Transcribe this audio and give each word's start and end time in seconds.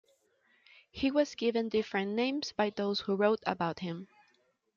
He 0.89 1.11
was 1.11 1.35
given 1.35 1.69
different 1.69 2.15
names 2.15 2.53
by 2.57 2.71
those 2.71 3.01
who 3.01 3.15
wrote 3.15 3.43
about 3.45 3.81
him. 3.81 4.07